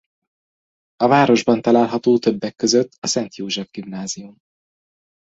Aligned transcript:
A 0.95 1.07
városban 1.07 1.61
található 1.61 2.17
többek 2.19 2.55
között 2.55 2.91
a 2.99 3.07
Szent 3.07 3.35
József 3.35 3.69
Gimnázium. 3.71 4.37